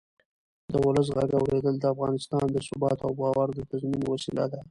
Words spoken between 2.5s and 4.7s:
د ثبات او باور د تضمین وسیله ده